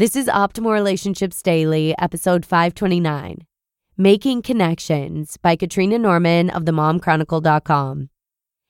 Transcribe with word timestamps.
This 0.00 0.16
is 0.16 0.28
Optimal 0.28 0.72
Relationships 0.72 1.42
Daily, 1.42 1.94
episode 1.98 2.46
529 2.46 3.44
Making 3.98 4.40
Connections 4.40 5.36
by 5.36 5.56
Katrina 5.56 5.98
Norman 5.98 6.48
of 6.48 6.62
themomchronicle.com. 6.62 8.08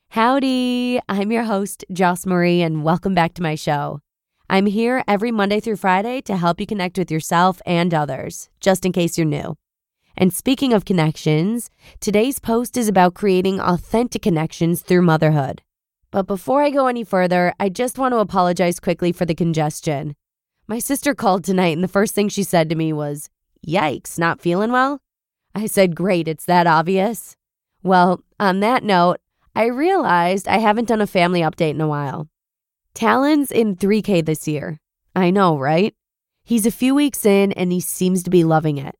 Howdy, 0.09 1.01
I'm 1.09 1.31
your 1.31 1.45
host, 1.45 1.85
Joss 1.93 2.27
Marie, 2.27 2.63
and 2.63 2.83
welcome 2.83 3.15
back 3.15 3.35
to 3.35 3.45
my 3.45 3.55
show. 3.55 4.01
I'm 4.49 4.67
here 4.67 5.05
every 5.07 5.31
Monday 5.31 5.61
through 5.61 5.77
Friday 5.77 6.21
to 6.23 6.37
help 6.37 6.59
you 6.59 6.67
connect 6.67 6.99
with 6.99 7.13
yourself 7.13 7.63
and 7.65 7.95
others, 7.95 8.49
just 8.59 8.85
in 8.85 8.91
case 8.91 9.17
you're 9.17 9.25
new. 9.25 9.57
And 10.17 10.35
speaking 10.35 10.73
of 10.73 10.85
connections, 10.85 11.71
today's 12.01 12.41
post 12.41 12.77
is 12.77 12.89
about 12.89 13.15
creating 13.15 13.61
authentic 13.61 14.23
connections 14.23 14.83
through 14.83 15.03
motherhood. 15.03 15.63
But 16.11 16.27
before 16.27 16.65
I 16.65 16.71
go 16.71 16.89
any 16.89 17.05
further, 17.05 17.55
I 17.61 17.69
just 17.69 17.99
want 17.99 18.15
to 18.15 18.19
apologize 18.19 18.81
quickly 18.81 19.13
for 19.13 19.27
the 19.27 19.37
congestion. 19.37 20.17
My 20.71 20.79
sister 20.79 21.17
called 21.17 21.43
tonight, 21.43 21.75
and 21.75 21.83
the 21.83 21.89
first 21.89 22.15
thing 22.15 22.29
she 22.29 22.45
said 22.45 22.69
to 22.69 22.77
me 22.77 22.93
was, 22.93 23.29
Yikes, 23.67 24.21
not 24.21 24.41
feeling 24.41 24.71
well? 24.71 25.01
I 25.53 25.67
said, 25.67 25.97
Great, 25.97 26.29
it's 26.29 26.45
that 26.45 26.69
obvious. 26.69 27.35
Well, 27.83 28.23
on 28.39 28.61
that 28.61 28.85
note, 28.85 29.17
I 29.57 29.65
realized 29.65 30.47
I 30.47 30.59
haven't 30.59 30.87
done 30.87 31.01
a 31.01 31.09
family 31.09 31.41
update 31.41 31.71
in 31.71 31.81
a 31.81 31.89
while. 31.89 32.29
Talon's 32.95 33.51
in 33.51 33.75
3K 33.75 34.25
this 34.25 34.47
year. 34.47 34.79
I 35.17 35.31
know, 35.31 35.59
right? 35.59 35.93
He's 36.45 36.67
a 36.67 36.71
few 36.71 36.95
weeks 36.95 37.27
in 37.27 37.51
and 37.51 37.73
he 37.73 37.81
seems 37.81 38.23
to 38.23 38.31
be 38.31 38.45
loving 38.45 38.79
it. 38.79 38.95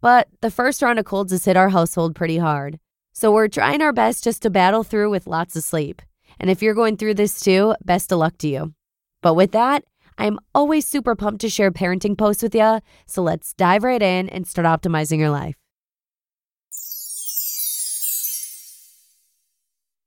But 0.00 0.28
the 0.40 0.52
first 0.52 0.82
round 0.82 1.00
of 1.00 1.04
colds 1.04 1.32
has 1.32 1.46
hit 1.46 1.56
our 1.56 1.70
household 1.70 2.14
pretty 2.14 2.38
hard. 2.38 2.78
So 3.12 3.32
we're 3.32 3.48
trying 3.48 3.82
our 3.82 3.92
best 3.92 4.22
just 4.22 4.40
to 4.42 4.50
battle 4.50 4.84
through 4.84 5.10
with 5.10 5.26
lots 5.26 5.56
of 5.56 5.64
sleep. 5.64 6.00
And 6.38 6.48
if 6.48 6.62
you're 6.62 6.74
going 6.74 6.96
through 6.96 7.14
this 7.14 7.40
too, 7.40 7.74
best 7.84 8.12
of 8.12 8.20
luck 8.20 8.38
to 8.38 8.46
you. 8.46 8.74
But 9.20 9.34
with 9.34 9.50
that, 9.50 9.82
I'm 10.18 10.38
always 10.54 10.86
super 10.86 11.14
pumped 11.14 11.40
to 11.42 11.48
share 11.48 11.70
parenting 11.70 12.18
posts 12.18 12.42
with 12.42 12.54
you. 12.54 12.80
So 13.06 13.22
let's 13.22 13.54
dive 13.54 13.84
right 13.84 14.02
in 14.02 14.28
and 14.28 14.46
start 14.46 14.66
optimizing 14.66 15.18
your 15.18 15.30
life. 15.30 15.54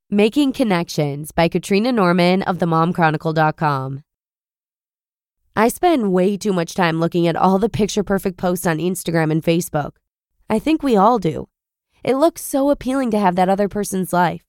Making 0.09 0.51
Connections 0.51 1.31
by 1.31 1.47
Katrina 1.47 1.93
Norman 1.93 2.41
of 2.41 2.57
themomchronicle.com. 2.57 4.03
I 5.55 5.67
spend 5.69 6.11
way 6.11 6.35
too 6.35 6.51
much 6.51 6.75
time 6.75 6.99
looking 6.99 7.27
at 7.27 7.37
all 7.37 7.59
the 7.59 7.69
picture 7.69 8.03
perfect 8.03 8.37
posts 8.37 8.67
on 8.67 8.79
Instagram 8.79 9.31
and 9.31 9.41
Facebook. 9.41 9.91
I 10.49 10.59
think 10.59 10.83
we 10.83 10.97
all 10.97 11.17
do. 11.17 11.47
It 12.03 12.15
looks 12.15 12.41
so 12.41 12.71
appealing 12.71 13.11
to 13.11 13.19
have 13.19 13.37
that 13.37 13.47
other 13.47 13.69
person's 13.69 14.11
life. 14.11 14.43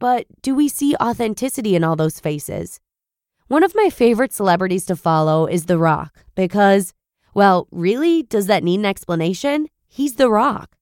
But 0.00 0.26
do 0.42 0.54
we 0.54 0.68
see 0.68 0.96
authenticity 0.96 1.76
in 1.76 1.84
all 1.84 1.94
those 1.94 2.18
faces? 2.18 2.80
One 3.48 3.64
of 3.64 3.74
my 3.74 3.88
favorite 3.88 4.34
celebrities 4.34 4.84
to 4.86 4.96
follow 4.96 5.46
is 5.46 5.64
The 5.64 5.78
Rock 5.78 6.22
because, 6.34 6.92
well, 7.32 7.66
really, 7.70 8.22
does 8.22 8.46
that 8.46 8.62
need 8.62 8.80
an 8.80 8.84
explanation? 8.84 9.68
He's 9.88 10.16
The 10.16 10.28
Rock. 10.28 10.76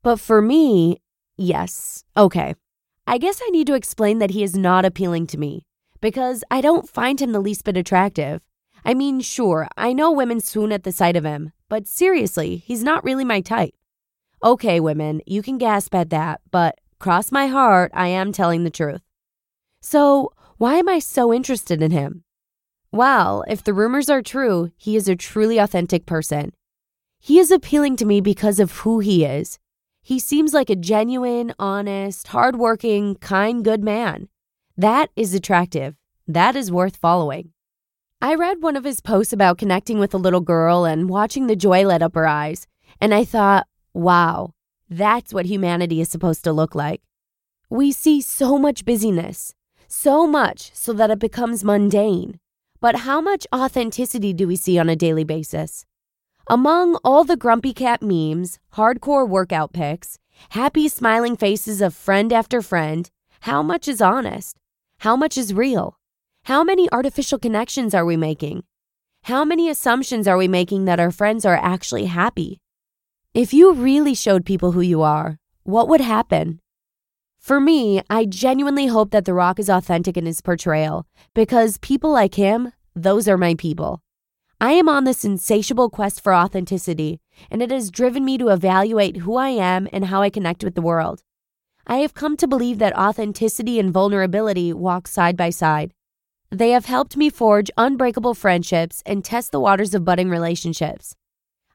But 0.00 0.20
for 0.20 0.40
me, 0.40 1.02
yes, 1.36 2.04
okay. 2.16 2.54
I 3.04 3.18
guess 3.18 3.40
I 3.44 3.50
need 3.50 3.66
to 3.66 3.74
explain 3.74 4.20
that 4.20 4.30
he 4.30 4.44
is 4.44 4.54
not 4.54 4.84
appealing 4.84 5.26
to 5.28 5.38
me 5.38 5.66
because 6.00 6.44
I 6.52 6.60
don't 6.60 6.88
find 6.88 7.20
him 7.20 7.32
the 7.32 7.40
least 7.40 7.64
bit 7.64 7.76
attractive. 7.76 8.42
I 8.84 8.94
mean, 8.94 9.20
sure, 9.20 9.66
I 9.76 9.92
know 9.92 10.12
women 10.12 10.38
swoon 10.38 10.70
at 10.70 10.84
the 10.84 10.92
sight 10.92 11.16
of 11.16 11.24
him, 11.24 11.50
but 11.68 11.88
seriously, 11.88 12.58
he's 12.58 12.84
not 12.84 13.02
really 13.02 13.24
my 13.24 13.40
type. 13.40 13.74
Okay, 14.40 14.78
women, 14.78 15.20
you 15.26 15.42
can 15.42 15.58
gasp 15.58 15.92
at 15.96 16.10
that, 16.10 16.42
but 16.52 16.78
cross 17.00 17.32
my 17.32 17.48
heart, 17.48 17.90
I 17.92 18.06
am 18.06 18.30
telling 18.30 18.62
the 18.62 18.70
truth. 18.70 19.02
So, 19.80 20.30
why 20.58 20.76
am 20.76 20.88
I 20.88 20.98
so 20.98 21.32
interested 21.32 21.82
in 21.82 21.90
him? 21.90 22.24
Well, 22.92 23.44
if 23.48 23.64
the 23.64 23.74
rumors 23.74 24.08
are 24.08 24.22
true, 24.22 24.70
he 24.76 24.94
is 24.96 25.08
a 25.08 25.16
truly 25.16 25.58
authentic 25.58 26.06
person. 26.06 26.52
He 27.18 27.38
is 27.38 27.50
appealing 27.50 27.96
to 27.96 28.04
me 28.04 28.20
because 28.20 28.60
of 28.60 28.78
who 28.78 29.00
he 29.00 29.24
is. 29.24 29.58
He 30.02 30.18
seems 30.18 30.52
like 30.52 30.70
a 30.70 30.76
genuine, 30.76 31.54
honest, 31.58 32.28
hardworking, 32.28 33.16
kind, 33.16 33.64
good 33.64 33.82
man. 33.82 34.28
That 34.76 35.10
is 35.16 35.34
attractive. 35.34 35.96
That 36.28 36.54
is 36.54 36.70
worth 36.70 36.96
following. 36.96 37.50
I 38.20 38.34
read 38.34 38.62
one 38.62 38.76
of 38.76 38.84
his 38.84 39.00
posts 39.00 39.32
about 39.32 39.58
connecting 39.58 39.98
with 39.98 40.14
a 40.14 40.18
little 40.18 40.40
girl 40.40 40.84
and 40.84 41.08
watching 41.08 41.46
the 41.46 41.56
joy 41.56 41.86
light 41.86 42.02
up 42.02 42.14
her 42.14 42.26
eyes, 42.26 42.66
and 43.00 43.12
I 43.12 43.24
thought, 43.24 43.66
wow, 43.92 44.54
that's 44.88 45.34
what 45.34 45.46
humanity 45.46 46.00
is 46.00 46.08
supposed 46.08 46.44
to 46.44 46.52
look 46.52 46.74
like. 46.74 47.02
We 47.68 47.90
see 47.92 48.20
so 48.20 48.58
much 48.58 48.84
busyness, 48.84 49.54
so 49.94 50.26
much 50.26 50.70
so 50.74 50.92
that 50.92 51.10
it 51.10 51.18
becomes 51.18 51.64
mundane. 51.64 52.38
But 52.80 52.96
how 53.06 53.20
much 53.20 53.46
authenticity 53.54 54.32
do 54.32 54.46
we 54.46 54.56
see 54.56 54.78
on 54.78 54.88
a 54.88 54.96
daily 54.96 55.24
basis? 55.24 55.86
Among 56.48 56.96
all 56.96 57.24
the 57.24 57.36
grumpy 57.36 57.72
cat 57.72 58.02
memes, 58.02 58.58
hardcore 58.74 59.26
workout 59.26 59.72
pics, 59.72 60.18
happy 60.50 60.88
smiling 60.88 61.36
faces 61.36 61.80
of 61.80 61.94
friend 61.94 62.32
after 62.32 62.60
friend, 62.60 63.10
how 63.40 63.62
much 63.62 63.88
is 63.88 64.02
honest? 64.02 64.56
How 64.98 65.16
much 65.16 65.38
is 65.38 65.54
real? 65.54 65.98
How 66.44 66.62
many 66.64 66.90
artificial 66.92 67.38
connections 67.38 67.94
are 67.94 68.04
we 68.04 68.16
making? 68.16 68.64
How 69.22 69.44
many 69.44 69.70
assumptions 69.70 70.28
are 70.28 70.36
we 70.36 70.48
making 70.48 70.84
that 70.84 71.00
our 71.00 71.10
friends 71.10 71.46
are 71.46 71.56
actually 71.56 72.06
happy? 72.06 72.60
If 73.32 73.54
you 73.54 73.72
really 73.72 74.14
showed 74.14 74.44
people 74.44 74.72
who 74.72 74.82
you 74.82 75.00
are, 75.00 75.38
what 75.62 75.88
would 75.88 76.02
happen? 76.02 76.60
For 77.44 77.60
me, 77.60 78.00
I 78.08 78.24
genuinely 78.24 78.86
hope 78.86 79.10
that 79.10 79.26
The 79.26 79.34
Rock 79.34 79.58
is 79.58 79.68
authentic 79.68 80.16
in 80.16 80.24
his 80.24 80.40
portrayal 80.40 81.06
because 81.34 81.76
people 81.76 82.10
like 82.10 82.36
him, 82.36 82.72
those 82.96 83.28
are 83.28 83.36
my 83.36 83.54
people. 83.54 84.00
I 84.62 84.72
am 84.72 84.88
on 84.88 85.04
this 85.04 85.26
insatiable 85.26 85.90
quest 85.90 86.22
for 86.22 86.34
authenticity, 86.34 87.20
and 87.50 87.60
it 87.60 87.70
has 87.70 87.90
driven 87.90 88.24
me 88.24 88.38
to 88.38 88.48
evaluate 88.48 89.18
who 89.18 89.36
I 89.36 89.50
am 89.50 89.86
and 89.92 90.06
how 90.06 90.22
I 90.22 90.30
connect 90.30 90.64
with 90.64 90.74
the 90.74 90.80
world. 90.80 91.22
I 91.86 91.96
have 91.96 92.14
come 92.14 92.38
to 92.38 92.48
believe 92.48 92.78
that 92.78 92.96
authenticity 92.96 93.78
and 93.78 93.92
vulnerability 93.92 94.72
walk 94.72 95.06
side 95.06 95.36
by 95.36 95.50
side. 95.50 95.92
They 96.48 96.70
have 96.70 96.86
helped 96.86 97.14
me 97.14 97.28
forge 97.28 97.70
unbreakable 97.76 98.32
friendships 98.32 99.02
and 99.04 99.22
test 99.22 99.52
the 99.52 99.60
waters 99.60 99.92
of 99.92 100.02
budding 100.02 100.30
relationships. 100.30 101.14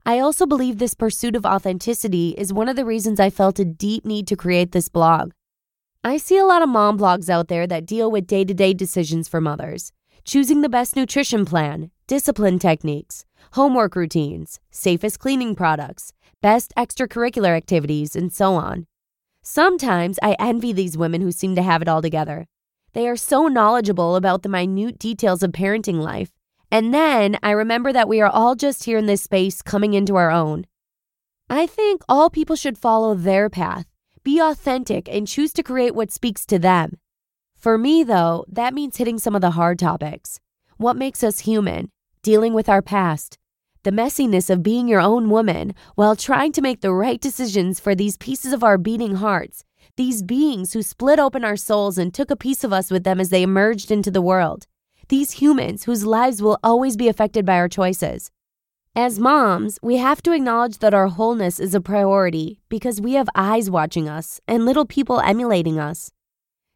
I 0.04 0.18
also 0.18 0.48
believe 0.48 0.80
this 0.80 0.96
pursuit 0.96 1.36
of 1.36 1.46
authenticity 1.46 2.30
is 2.40 2.52
one 2.52 2.70
of 2.70 2.76
the 2.76 2.86
reasons 2.86 3.20
I 3.20 3.30
felt 3.30 3.60
a 3.60 3.66
deep 3.66 4.04
need 4.04 4.26
to 4.30 4.36
create 4.36 4.72
this 4.72 4.90
blog. 4.90 5.34
I 6.02 6.16
see 6.16 6.38
a 6.38 6.46
lot 6.46 6.62
of 6.62 6.70
mom 6.70 6.98
blogs 6.98 7.30
out 7.30 7.50
there 7.50 7.68
that 7.68 7.86
deal 7.86 8.10
with 8.10 8.26
day 8.26 8.46
to 8.46 8.54
day 8.54 8.74
decisions 8.74 9.28
for 9.28 9.42
mothers, 9.42 9.92
choosing 10.24 10.62
the 10.62 10.70
best 10.70 10.96
nutrition 10.96 11.44
plan, 11.44 11.92
discipline 12.08 12.58
techniques, 12.58 13.26
homework 13.52 13.98
routines, 13.98 14.62
safest 14.72 15.20
cleaning 15.20 15.56
products, 15.56 16.14
best 16.42 16.72
extracurricular 16.78 17.50
activities, 17.50 18.16
and 18.16 18.32
so 18.32 18.54
on. 18.54 18.88
Sometimes 19.42 20.18
I 20.24 20.38
envy 20.40 20.72
these 20.72 20.98
women 20.98 21.20
who 21.20 21.34
seem 21.34 21.54
to 21.56 21.62
have 21.62 21.82
it 21.82 21.90
all 21.90 22.02
together. 22.02 22.48
They 22.94 23.06
are 23.06 23.18
so 23.18 23.48
knowledgeable 23.50 24.16
about 24.16 24.44
the 24.44 24.50
minute 24.50 25.00
details 25.00 25.44
of 25.44 25.52
parenting 25.52 26.00
life. 26.00 26.32
And 26.72 26.94
then 26.94 27.38
I 27.44 27.52
remember 27.52 27.92
that 27.92 28.08
we 28.08 28.22
are 28.22 28.30
all 28.30 28.56
just 28.56 28.86
here 28.86 28.98
in 28.98 29.06
this 29.06 29.24
space 29.24 29.62
coming 29.62 29.96
into 29.96 30.16
our 30.16 30.32
own. 30.32 30.66
I 31.50 31.68
think 31.68 32.04
all 32.08 32.30
people 32.30 32.56
should 32.56 32.78
follow 32.78 33.16
their 33.16 33.50
path, 33.50 33.86
be 34.24 34.40
authentic, 34.40 35.08
and 35.10 35.28
choose 35.28 35.54
to 35.54 35.64
create 35.64 35.96
what 35.96 36.12
speaks 36.12 36.46
to 36.48 36.60
them. 36.60 36.98
For 37.56 37.78
me, 37.78 38.04
though, 38.04 38.46
that 38.48 38.74
means 38.74 38.98
hitting 38.98 39.20
some 39.20 39.36
of 39.36 39.42
the 39.42 39.52
hard 39.52 39.80
topics. 39.80 40.40
What 40.78 40.96
makes 40.96 41.24
us 41.24 41.40
human? 41.40 41.90
dealing 42.22 42.54
with 42.54 42.68
our 42.68 42.82
past, 42.82 43.38
the 43.84 43.92
messiness 43.92 44.50
of 44.50 44.62
being 44.62 44.88
your 44.88 45.00
own 45.00 45.30
woman 45.30 45.74
while 45.96 46.16
trying 46.16 46.52
to 46.52 46.62
make 46.62 46.82
the 46.82 46.94
right 46.94 47.22
decisions 47.22 47.80
for 47.80 47.96
these 47.96 48.18
pieces 48.18 48.52
of 48.52 48.64
our 48.64 48.78
beating 48.78 49.16
hearts, 49.16 49.64
these 49.96 50.22
beings 50.22 50.74
who 50.74 50.82
split 50.82 51.20
open 51.20 51.46
our 51.46 51.56
souls 51.56 51.98
and 51.98 52.14
took 52.14 52.30
a 52.30 52.36
piece 52.36 52.64
of 52.64 52.74
us 52.74 52.92
with 52.92 53.04
them 53.04 53.20
as 53.20 53.30
they 53.30 53.42
emerged 53.42 53.90
into 53.90 54.12
the 54.12 54.22
world, 54.22 54.68
these 55.08 55.32
humans 55.32 55.86
whose 55.86 56.06
lives 56.06 56.42
will 56.42 56.60
always 56.62 56.98
be 56.98 57.08
affected 57.08 57.46
by 57.46 57.56
our 57.56 57.70
choices. 57.70 58.30
As 58.96 59.20
moms, 59.20 59.78
we 59.84 59.98
have 59.98 60.22
to 60.24 60.34
acknowledge 60.34 60.80
that 60.80 60.96
our 60.96 61.08
wholeness 61.08 61.60
is 61.60 61.76
a 61.76 61.80
priority 61.80 62.60
because 62.70 63.00
we 63.00 63.14
have 63.14 63.30
eyes 63.36 63.70
watching 63.70 64.10
us 64.10 64.42
and 64.48 64.66
little 64.66 64.86
people 64.86 65.20
emulating 65.22 65.80
us. 65.80 66.12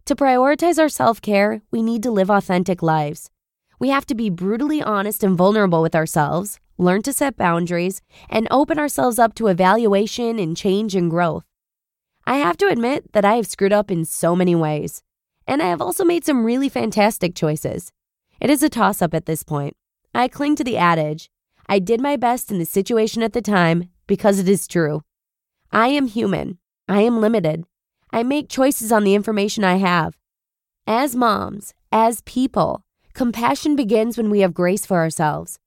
To 0.06 0.16
prioritize 0.16 0.78
our 0.80 0.90
self 0.90 1.22
care, 1.22 1.62
we 1.72 1.82
need 1.82 2.04
to 2.04 2.12
live 2.12 2.30
authentic 2.30 2.84
lives. 2.84 3.32
We 3.80 3.90
have 3.90 4.06
to 4.06 4.16
be 4.16 4.30
brutally 4.30 4.82
honest 4.82 5.24
and 5.24 5.36
vulnerable 5.36 5.82
with 5.82 5.96
ourselves, 5.96 6.60
learn 6.78 7.02
to 7.02 7.14
set 7.14 7.36
boundaries, 7.36 8.02
and 8.30 8.48
open 8.52 8.78
ourselves 8.78 9.18
up 9.18 9.34
to 9.36 9.48
evaluation 9.48 10.38
and 10.38 10.56
change 10.56 10.96
and 10.96 11.10
growth. 11.10 11.44
I 12.28 12.36
have 12.36 12.58
to 12.58 12.68
admit 12.68 13.12
that 13.14 13.26
I 13.26 13.36
have 13.36 13.48
screwed 13.48 13.74
up 13.74 13.90
in 13.90 14.06
so 14.06 14.36
many 14.36 14.54
ways, 14.54 15.02
and 15.48 15.64
I 15.64 15.66
have 15.66 15.82
also 15.82 16.06
made 16.06 16.26
some 16.26 16.46
really 16.46 16.70
fantastic 16.70 17.34
choices. 17.36 17.92
It 18.40 18.52
is 18.52 18.62
a 18.62 18.70
toss 18.70 19.02
up 19.02 19.16
at 19.16 19.26
this 19.26 19.44
point. 19.44 19.76
I 20.14 20.28
cling 20.28 20.56
to 20.58 20.64
the 20.64 20.78
adage 20.78 21.30
I 21.68 21.80
did 21.80 22.02
my 22.02 22.16
best 22.16 22.52
in 22.52 22.60
the 22.60 22.66
situation 22.66 23.24
at 23.24 23.34
the 23.34 23.42
time 23.42 23.90
because 24.08 24.40
it 24.40 24.50
is 24.50 24.68
true. 24.68 25.02
I 25.72 25.88
am 25.88 26.08
human. 26.08 26.60
I 26.88 27.02
am 27.02 27.22
limited. 27.22 27.66
I 28.12 28.24
make 28.24 28.50
choices 28.50 28.92
on 28.92 29.04
the 29.04 29.16
information 29.16 29.64
I 29.64 29.78
have. 29.78 30.18
As 30.86 31.16
moms, 31.16 31.74
as 31.92 32.22
people, 32.22 32.84
compassion 33.14 33.76
begins 33.76 34.18
when 34.18 34.30
we 34.30 34.42
have 34.42 34.54
grace 34.54 34.86
for 34.86 34.98
ourselves. 34.98 35.60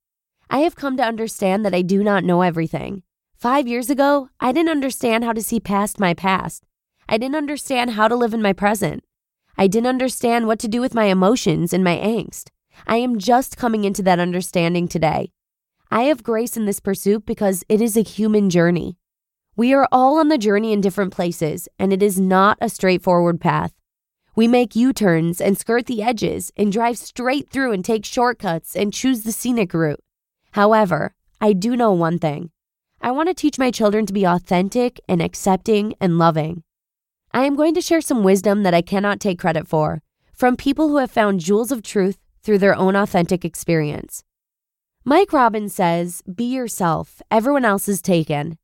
I 0.48 0.58
have 0.58 0.76
come 0.76 0.96
to 0.98 1.02
understand 1.02 1.64
that 1.64 1.75
I 1.75 1.82
do 1.82 2.04
not 2.04 2.22
know 2.22 2.42
everything. 2.42 3.02
Five 3.37 3.66
years 3.66 3.90
ago, 3.90 4.28
I 4.38 4.52
didn't 4.52 4.70
understand 4.70 5.25
how 5.25 5.32
to 5.32 5.42
see 5.42 5.58
past 5.58 5.99
my 5.99 6.14
past. 6.14 6.64
I 7.08 7.19
didn't 7.19 7.37
understand 7.37 7.92
how 7.92 8.08
to 8.08 8.16
live 8.16 8.34
in 8.34 8.42
my 8.42 8.52
present. 8.52 9.04
I 9.58 9.66
didn't 9.66 9.88
understand 9.88 10.46
what 10.46 10.58
to 10.60 10.69
do 10.69 10.81
with 10.81 10.94
my 10.94 11.04
emotions 11.04 11.72
and 11.72 11.82
my 11.82 11.96
angst. 11.96 12.50
I 12.87 12.96
am 12.96 13.19
just 13.19 13.56
coming 13.56 13.84
into 13.84 14.02
that 14.02 14.19
understanding 14.19 14.87
today. 14.87 15.31
I 15.90 16.02
have 16.04 16.24
grace 16.24 16.56
in 16.56 16.64
this 16.64 16.80
pursuit 16.80 17.26
because 17.26 17.62
it 17.68 17.80
is 17.80 17.96
a 17.96 18.02
human 18.02 18.50
journey. 18.50 18.98
We 19.54 19.72
are 19.72 19.88
all 19.92 20.18
on 20.18 20.28
the 20.28 20.36
journey 20.36 20.72
in 20.72 20.80
different 20.80 21.12
places, 21.12 21.68
and 21.78 21.92
it 21.92 22.02
is 22.02 22.18
not 22.18 22.58
a 22.60 22.68
straightforward 22.68 23.40
path. 23.40 23.72
We 24.34 24.48
make 24.48 24.76
U 24.76 24.92
turns 24.92 25.40
and 25.40 25.56
skirt 25.56 25.86
the 25.86 26.02
edges 26.02 26.52
and 26.56 26.72
drive 26.72 26.98
straight 26.98 27.48
through 27.48 27.72
and 27.72 27.84
take 27.84 28.04
shortcuts 28.04 28.74
and 28.74 28.92
choose 28.92 29.22
the 29.22 29.32
scenic 29.32 29.72
route. 29.72 30.00
However, 30.52 31.14
I 31.40 31.52
do 31.52 31.76
know 31.76 31.92
one 31.92 32.18
thing 32.18 32.50
I 33.00 33.12
want 33.12 33.28
to 33.28 33.34
teach 33.34 33.58
my 33.58 33.70
children 33.70 34.06
to 34.06 34.12
be 34.12 34.24
authentic 34.24 35.00
and 35.08 35.22
accepting 35.22 35.94
and 36.00 36.18
loving. 36.18 36.64
I 37.32 37.44
am 37.44 37.54
going 37.54 37.74
to 37.74 37.80
share 37.80 38.00
some 38.00 38.24
wisdom 38.24 38.64
that 38.64 38.74
I 38.74 38.82
cannot 38.82 39.20
take 39.20 39.38
credit 39.38 39.68
for 39.68 40.02
from 40.34 40.56
people 40.56 40.88
who 40.88 40.96
have 40.96 41.10
found 41.10 41.40
jewels 41.40 41.70
of 41.70 41.82
truth 41.82 42.18
through 42.42 42.58
their 42.58 42.74
own 42.74 42.96
authentic 42.96 43.44
experience. 43.44 44.24
Mike 45.08 45.32
Robbins 45.32 45.72
says, 45.72 46.20
Be 46.22 46.46
yourself, 46.46 47.22
everyone 47.30 47.64
else 47.64 47.88
is 47.88 48.02
taken. 48.02 48.58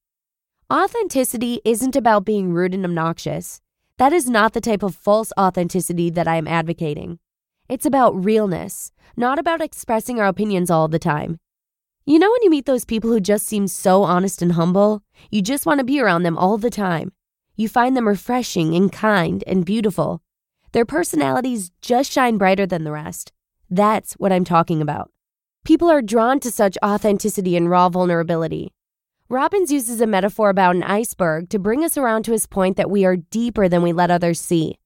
Authenticity 0.72 1.60
isn't 1.64 1.94
about 1.94 2.24
being 2.24 2.52
rude 2.52 2.74
and 2.74 2.84
obnoxious. 2.84 3.60
That 3.98 4.12
is 4.12 4.28
not 4.28 4.52
the 4.52 4.60
type 4.60 4.82
of 4.82 4.96
false 4.96 5.32
authenticity 5.38 6.10
that 6.10 6.26
I 6.26 6.34
am 6.34 6.48
advocating. 6.48 7.20
It's 7.68 7.86
about 7.86 8.24
realness, 8.24 8.90
not 9.16 9.38
about 9.38 9.60
expressing 9.60 10.18
our 10.18 10.26
opinions 10.26 10.68
all 10.68 10.88
the 10.88 10.98
time. 10.98 11.38
You 12.06 12.18
know, 12.18 12.32
when 12.32 12.42
you 12.42 12.50
meet 12.50 12.66
those 12.66 12.84
people 12.84 13.12
who 13.12 13.20
just 13.20 13.46
seem 13.46 13.68
so 13.68 14.02
honest 14.02 14.42
and 14.42 14.54
humble, 14.54 15.04
you 15.30 15.42
just 15.42 15.64
want 15.64 15.78
to 15.78 15.84
be 15.84 16.00
around 16.00 16.24
them 16.24 16.36
all 16.36 16.58
the 16.58 16.70
time. 16.70 17.12
You 17.54 17.68
find 17.68 17.96
them 17.96 18.08
refreshing 18.08 18.74
and 18.74 18.90
kind 18.90 19.44
and 19.46 19.64
beautiful. 19.64 20.22
Their 20.72 20.86
personalities 20.86 21.70
just 21.82 22.10
shine 22.10 22.36
brighter 22.36 22.66
than 22.66 22.82
the 22.82 22.90
rest. 22.90 23.30
That's 23.70 24.14
what 24.14 24.32
I'm 24.32 24.44
talking 24.44 24.82
about. 24.82 25.11
People 25.64 25.88
are 25.88 26.02
drawn 26.02 26.40
to 26.40 26.50
such 26.50 26.76
authenticity 26.84 27.56
and 27.56 27.70
raw 27.70 27.88
vulnerability. 27.88 28.72
Robbins 29.28 29.70
uses 29.70 30.00
a 30.00 30.08
metaphor 30.08 30.50
about 30.50 30.74
an 30.74 30.82
iceberg 30.82 31.48
to 31.50 31.58
bring 31.60 31.84
us 31.84 31.96
around 31.96 32.24
to 32.24 32.32
his 32.32 32.48
point 32.48 32.76
that 32.76 32.90
we 32.90 33.04
are 33.04 33.14
deeper 33.16 33.68
than 33.68 33.80
we 33.80 33.92
let 33.92 34.10
others 34.10 34.40
see. 34.40 34.76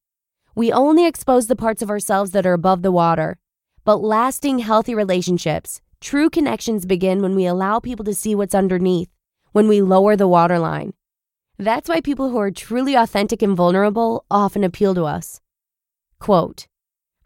We 0.55 0.71
only 0.71 1.07
expose 1.07 1.47
the 1.47 1.57
parts 1.57 1.81
of 1.81 1.89
ourselves 1.89 2.33
that 2.33 2.45
are 2.45 2.53
above 2.53 2.83
the 2.83 2.93
water. 2.93 3.39
But 3.87 4.03
lasting, 4.03 4.59
healthy 4.59 4.95
relationships, 4.95 5.81
true 6.03 6.29
connections 6.29 6.85
begin 6.85 7.23
when 7.23 7.35
we 7.35 7.47
allow 7.47 7.81
people 7.81 8.05
to 8.05 8.15
see 8.15 8.35
what's 8.35 8.55
underneath, 8.55 9.09
when 9.53 9.69
we 9.69 9.81
lower 9.81 10.15
the 10.15 10.29
waterline. 10.29 10.93
That's 11.59 11.89
why 11.89 12.03
people 12.03 12.29
who 12.29 12.39
are 12.39 12.51
truly 12.51 12.95
authentic 12.95 13.41
and 13.41 13.57
vulnerable 13.57 14.27
often 14.31 14.63
appeal 14.63 14.95
to 14.95 15.05
us. 15.05 15.41
Quote 16.19 16.67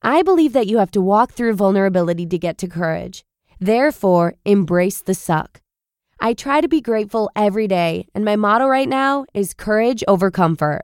I 0.02 0.23
believe 0.23 0.52
that 0.52 0.69
you 0.69 0.79
have 0.79 0.93
to 0.93 1.00
walk 1.00 1.32
through 1.32 1.55
vulnerability 1.55 2.26
to 2.26 2.38
get 2.38 2.56
to 2.58 2.69
courage. 2.69 3.25
Therefore, 3.60 4.36
embrace 4.46 5.02
the 5.02 5.14
suck. 5.14 5.60
I 6.18 6.32
try 6.32 6.62
to 6.62 6.68
be 6.68 6.80
grateful 6.80 7.30
every 7.36 7.68
day, 7.68 8.06
and 8.14 8.24
my 8.24 8.34
motto 8.34 8.66
right 8.66 8.88
now 8.88 9.26
is 9.34 9.52
courage 9.52 10.02
over 10.08 10.30
comfort. 10.30 10.82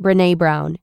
Brene 0.00 0.38
Brown. 0.38 0.78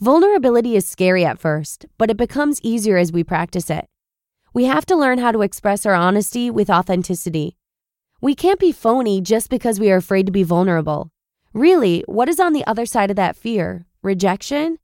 Vulnerability 0.00 0.76
is 0.76 0.88
scary 0.88 1.26
at 1.26 1.38
first, 1.38 1.84
but 1.98 2.10
it 2.10 2.16
becomes 2.16 2.60
easier 2.62 2.96
as 2.96 3.12
we 3.12 3.22
practice 3.22 3.68
it. 3.68 3.86
We 4.54 4.64
have 4.64 4.86
to 4.86 4.96
learn 4.96 5.18
how 5.18 5.30
to 5.30 5.42
express 5.42 5.84
our 5.84 5.94
honesty 5.94 6.50
with 6.50 6.70
authenticity. 6.70 7.56
We 8.22 8.34
can't 8.34 8.58
be 8.58 8.72
phony 8.72 9.20
just 9.20 9.50
because 9.50 9.78
we 9.78 9.90
are 9.92 9.96
afraid 9.96 10.24
to 10.24 10.32
be 10.32 10.42
vulnerable. 10.42 11.10
Really, 11.52 12.02
what 12.06 12.30
is 12.30 12.40
on 12.40 12.54
the 12.54 12.66
other 12.66 12.86
side 12.86 13.10
of 13.10 13.16
that 13.16 13.36
fear? 13.36 13.84
Rejection? 14.02 14.78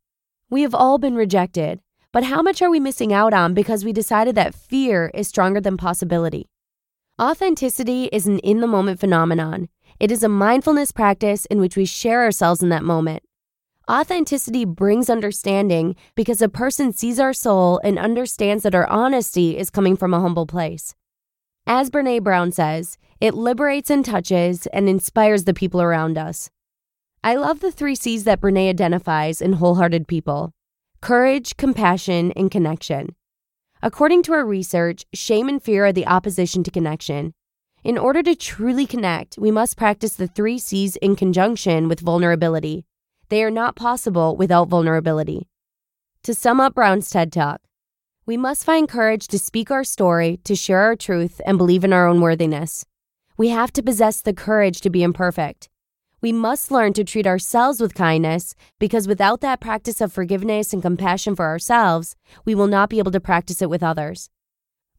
We 0.51 0.63
have 0.63 0.75
all 0.75 0.99
been 0.99 1.15
rejected. 1.15 1.81
But 2.13 2.25
how 2.25 2.43
much 2.43 2.61
are 2.61 2.71
we 2.71 2.81
missing 2.81 3.13
out 3.13 3.33
on 3.33 3.55
because 3.55 3.85
we 3.85 3.93
decided 3.93 4.35
that 4.35 4.55
fear 4.55 5.13
is 5.15 5.29
stronger 5.29 5.61
than 5.61 5.77
possibility? 5.77 6.49
Authenticity 7.23 8.07
is 8.07 8.27
an 8.27 8.41
in 8.41 8.61
the 8.61 8.67
moment 8.67 8.99
phenomenon. 8.99 9.69
It 10.01 10.11
is 10.11 10.25
a 10.25 10.29
mindfulness 10.29 10.91
practice 10.91 11.47
in 11.47 11.61
which 11.61 11.77
we 11.77 11.85
share 11.85 12.23
ourselves 12.23 12.65
in 12.65 12.69
that 12.71 12.83
moment. 12.83 13.23
Authenticity 13.89 14.65
brings 14.65 15.09
understanding 15.09 15.95
because 16.17 16.43
a 16.43 16.49
person 16.49 16.93
sees 16.93 17.21
our 17.21 17.33
soul 17.33 17.81
and 17.85 17.97
understands 17.97 18.65
that 18.65 18.75
our 18.75 18.89
honesty 18.89 19.57
is 19.57 19.71
coming 19.71 19.97
from 19.97 20.13
a 20.13 20.21
humble 20.21 20.47
place. 20.47 20.97
As 21.65 21.91
Brene 21.91 22.25
Brown 22.25 22.51
says, 22.51 22.99
it 23.21 23.35
liberates 23.35 23.91
and 23.91 24.05
touches 24.05 24.67
and 24.69 24.89
inspires 24.89 25.45
the 25.45 25.55
people 25.55 25.81
around 25.81 26.19
us. 26.19 26.51
I 27.23 27.37
love 27.37 27.61
the 27.61 27.71
three 27.71 27.95
C's 27.95 28.25
that 28.25 28.41
Brene 28.41 28.69
identifies 28.69 29.41
in 29.41 29.55
wholehearted 29.55 30.09
people 30.09 30.53
courage, 31.01 31.57
compassion, 31.57 32.33
and 32.33 32.51
connection. 32.51 33.15
According 33.83 34.23
to 34.25 34.33
our 34.33 34.45
research, 34.45 35.07
shame 35.15 35.49
and 35.49 35.63
fear 35.63 35.87
are 35.87 35.93
the 35.93 36.07
opposition 36.07 36.63
to 36.65 36.71
connection. 36.71 37.33
In 37.83 37.97
order 37.97 38.23
to 38.23 38.35
truly 38.35 38.87
connect, 38.87 39.39
we 39.39 39.51
must 39.51 39.79
practice 39.79 40.15
the 40.15 40.27
three 40.27 40.59
C's 40.59 40.97
in 40.97 41.17
conjunction 41.17 41.89
with 41.89 42.01
vulnerability. 42.01 42.85
They 43.31 43.43
are 43.43 43.51
not 43.51 43.77
possible 43.77 44.37
without 44.37 44.69
vulnerability. 44.69 45.49
To 46.25 46.35
sum 46.35 46.61
up 46.61 46.75
Brown's 46.75 47.09
TED 47.09 47.33
Talk, 47.33 47.63
we 48.27 48.37
must 48.37 48.65
find 48.65 48.87
courage 48.87 49.27
to 49.29 49.39
speak 49.39 49.71
our 49.71 49.85
story, 49.85 50.39
to 50.45 50.55
share 50.55 50.81
our 50.81 50.97
truth, 50.97 51.41
and 51.47 51.57
believe 51.57 51.85
in 51.85 51.95
our 51.95 52.07
own 52.07 52.21
worthiness. 52.21 52.85
We 53.39 53.49
have 53.49 53.73
to 53.73 53.83
possess 53.83 54.21
the 54.21 54.35
courage 54.35 54.83
to 54.83 54.91
be 54.91 55.03
imperfect. 55.03 55.71
We 56.23 56.33
must 56.33 56.71
learn 56.71 56.93
to 56.95 57.05
treat 57.05 57.27
ourselves 57.27 57.81
with 57.81 57.95
kindness 57.95 58.55
because 58.79 59.09
without 59.09 59.41
that 59.41 59.59
practice 59.61 60.03
of 60.03 60.13
forgiveness 60.13 60.75
and 60.75 60.83
compassion 60.83 61.35
for 61.35 61.47
ourselves, 61.47 62.15
we 62.45 62.55
will 62.55 62.67
not 62.67 62.91
be 62.91 62.99
able 62.99 63.13
to 63.13 63.21
practice 63.21 63.63
it 63.63 63.71
with 63.71 63.83
others. 63.83 64.29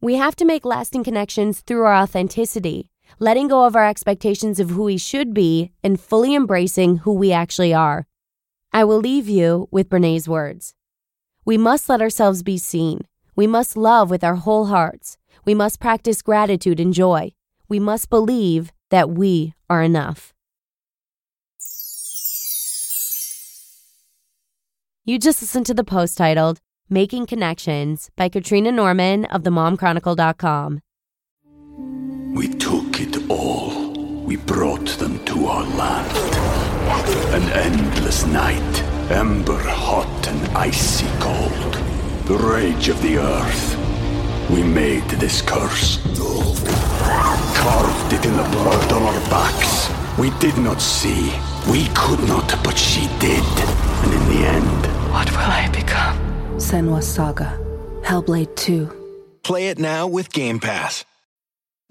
We 0.00 0.16
have 0.16 0.34
to 0.36 0.44
make 0.44 0.64
lasting 0.64 1.04
connections 1.04 1.60
through 1.60 1.84
our 1.84 1.94
authenticity, 1.94 2.90
letting 3.20 3.46
go 3.46 3.64
of 3.64 3.76
our 3.76 3.86
expectations 3.88 4.58
of 4.58 4.70
who 4.70 4.82
we 4.82 4.98
should 4.98 5.32
be 5.32 5.70
and 5.84 6.00
fully 6.00 6.34
embracing 6.34 6.98
who 6.98 7.12
we 7.12 7.30
actually 7.30 7.72
are. 7.72 8.08
I 8.72 8.82
will 8.82 8.98
leave 8.98 9.28
you 9.28 9.68
with 9.70 9.88
Brene's 9.88 10.28
words. 10.28 10.74
We 11.44 11.56
must 11.56 11.88
let 11.88 12.02
ourselves 12.02 12.42
be 12.42 12.58
seen. 12.58 13.02
We 13.36 13.46
must 13.46 13.76
love 13.76 14.10
with 14.10 14.24
our 14.24 14.36
whole 14.36 14.66
hearts. 14.66 15.18
We 15.44 15.54
must 15.54 15.78
practice 15.78 16.20
gratitude 16.20 16.80
and 16.80 16.92
joy. 16.92 17.32
We 17.68 17.78
must 17.78 18.10
believe 18.10 18.72
that 18.90 19.10
we 19.10 19.54
are 19.70 19.84
enough. 19.84 20.34
You 25.04 25.18
just 25.18 25.42
listened 25.42 25.66
to 25.66 25.74
the 25.74 25.82
post 25.82 26.16
titled 26.16 26.60
Making 26.88 27.26
Connections 27.26 28.08
by 28.14 28.28
Katrina 28.28 28.70
Norman 28.70 29.24
of 29.24 29.42
themomchronicle.com. 29.42 30.80
We 32.36 32.46
took 32.46 33.00
it 33.00 33.28
all. 33.28 33.90
We 34.22 34.36
brought 34.36 34.86
them 35.00 35.18
to 35.24 35.46
our 35.46 35.64
land. 35.64 36.16
An 37.34 37.42
endless 37.50 38.24
night, 38.26 38.82
ember 39.10 39.58
hot 39.58 40.28
and 40.28 40.56
icy 40.56 41.08
cold. 41.18 41.74
The 42.26 42.38
rage 42.38 42.88
of 42.88 43.02
the 43.02 43.18
earth. 43.18 43.76
we 44.50 44.62
made 44.62 45.08
this 45.18 45.42
curse. 45.42 45.98
Carved 47.56 48.12
it 48.12 48.24
in 48.24 48.36
the 48.36 48.48
blood 48.50 48.92
on 48.92 49.02
our 49.02 49.20
backs. 49.30 49.90
We 50.16 50.30
did 50.38 50.56
not 50.58 50.80
see. 50.80 51.32
We 51.70 51.88
could 51.94 52.20
not, 52.28 52.48
but 52.62 52.76
she 52.78 53.08
did. 53.18 53.44
And 54.04 54.12
in 54.12 54.28
the 54.28 54.46
end, 54.46 54.91
What 55.12 55.30
will 55.30 55.40
I 55.40 55.68
become? 55.68 56.16
Senua's 56.56 57.06
Saga. 57.06 57.58
Hellblade 58.02 58.56
2. 58.56 58.88
Play 59.42 59.68
it 59.68 59.78
now 59.78 60.06
with 60.06 60.32
Game 60.32 60.58
Pass. 60.58 61.04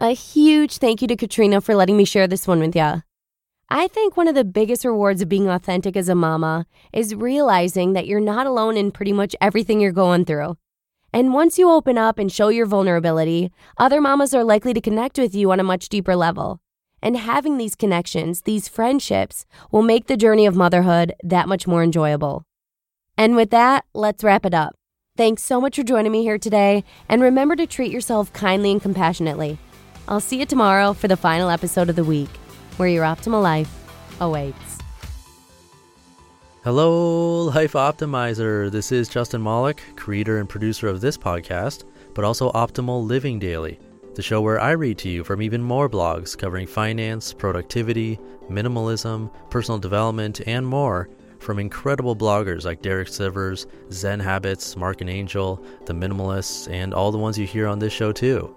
A 0.00 0.10
huge 0.10 0.76
thank 0.76 1.02
you 1.02 1.08
to 1.08 1.16
Katrina 1.16 1.60
for 1.60 1.74
letting 1.74 1.96
me 1.96 2.04
share 2.04 2.28
this 2.28 2.46
one 2.46 2.60
with 2.60 2.76
ya. 2.76 3.00
I 3.68 3.88
think 3.88 4.16
one 4.16 4.28
of 4.28 4.36
the 4.36 4.44
biggest 4.44 4.84
rewards 4.84 5.22
of 5.22 5.28
being 5.28 5.48
authentic 5.48 5.96
as 5.96 6.08
a 6.08 6.14
mama 6.14 6.66
is 6.92 7.16
realizing 7.16 7.94
that 7.94 8.06
you're 8.06 8.20
not 8.20 8.46
alone 8.46 8.76
in 8.76 8.92
pretty 8.92 9.12
much 9.12 9.34
everything 9.40 9.80
you're 9.80 9.90
going 9.90 10.24
through. 10.24 10.56
And 11.12 11.34
once 11.34 11.58
you 11.58 11.68
open 11.68 11.98
up 11.98 12.16
and 12.16 12.30
show 12.30 12.46
your 12.46 12.64
vulnerability, 12.64 13.50
other 13.76 14.00
mamas 14.00 14.32
are 14.34 14.44
likely 14.44 14.72
to 14.72 14.80
connect 14.80 15.18
with 15.18 15.34
you 15.34 15.50
on 15.50 15.58
a 15.58 15.64
much 15.64 15.88
deeper 15.88 16.14
level. 16.14 16.60
And 17.02 17.16
having 17.16 17.58
these 17.58 17.74
connections, 17.74 18.42
these 18.42 18.68
friendships, 18.68 19.46
will 19.72 19.82
make 19.82 20.06
the 20.06 20.16
journey 20.16 20.46
of 20.46 20.54
motherhood 20.54 21.12
that 21.24 21.48
much 21.48 21.66
more 21.66 21.82
enjoyable. 21.82 22.44
And 23.16 23.34
with 23.34 23.50
that, 23.50 23.84
let's 23.94 24.22
wrap 24.22 24.46
it 24.46 24.54
up. 24.54 24.76
Thanks 25.16 25.42
so 25.42 25.60
much 25.60 25.74
for 25.74 25.82
joining 25.82 26.12
me 26.12 26.22
here 26.22 26.38
today, 26.38 26.84
and 27.08 27.20
remember 27.20 27.56
to 27.56 27.66
treat 27.66 27.90
yourself 27.90 28.32
kindly 28.32 28.70
and 28.70 28.80
compassionately. 28.80 29.58
I'll 30.08 30.20
see 30.20 30.38
you 30.38 30.46
tomorrow 30.46 30.94
for 30.94 31.06
the 31.06 31.18
final 31.18 31.50
episode 31.50 31.90
of 31.90 31.96
the 31.96 32.02
week, 32.02 32.30
where 32.78 32.88
your 32.88 33.04
optimal 33.04 33.42
life 33.42 33.70
awaits. 34.22 34.78
Hello, 36.64 37.42
Life 37.44 37.74
Optimizer. 37.74 38.70
This 38.70 38.90
is 38.90 39.10
Justin 39.10 39.42
Malik, 39.42 39.82
creator 39.96 40.38
and 40.38 40.48
producer 40.48 40.88
of 40.88 41.02
this 41.02 41.18
podcast, 41.18 41.84
but 42.14 42.24
also 42.24 42.50
Optimal 42.52 43.06
Living 43.06 43.38
Daily, 43.38 43.78
the 44.14 44.22
show 44.22 44.40
where 44.40 44.58
I 44.58 44.70
read 44.70 44.96
to 44.98 45.10
you 45.10 45.24
from 45.24 45.42
even 45.42 45.62
more 45.62 45.90
blogs 45.90 46.36
covering 46.36 46.66
finance, 46.66 47.34
productivity, 47.34 48.18
minimalism, 48.50 49.30
personal 49.50 49.78
development, 49.78 50.40
and 50.46 50.66
more 50.66 51.10
from 51.38 51.58
incredible 51.58 52.16
bloggers 52.16 52.64
like 52.64 52.80
Derek 52.80 53.08
Sivers, 53.08 53.66
Zen 53.92 54.20
Habits, 54.20 54.74
Mark 54.74 55.02
and 55.02 55.10
Angel, 55.10 55.62
The 55.84 55.92
Minimalists, 55.92 56.66
and 56.72 56.94
all 56.94 57.12
the 57.12 57.18
ones 57.18 57.38
you 57.38 57.46
hear 57.46 57.66
on 57.66 57.78
this 57.78 57.92
show 57.92 58.10
too. 58.10 58.56